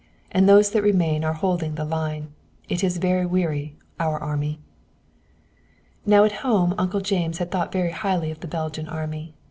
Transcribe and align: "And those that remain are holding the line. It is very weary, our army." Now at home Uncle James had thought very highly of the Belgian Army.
"And 0.31 0.49
those 0.49 0.71
that 0.71 0.81
remain 0.81 1.23
are 1.23 1.33
holding 1.33 1.75
the 1.75 1.85
line. 1.85 2.33
It 2.67 2.83
is 2.83 2.97
very 2.97 3.27
weary, 3.27 3.75
our 3.99 4.17
army." 4.17 4.59
Now 6.07 6.23
at 6.23 6.31
home 6.41 6.73
Uncle 6.75 7.01
James 7.01 7.37
had 7.37 7.51
thought 7.51 7.71
very 7.71 7.91
highly 7.91 8.31
of 8.31 8.39
the 8.39 8.47
Belgian 8.47 8.89
Army. 8.89 9.35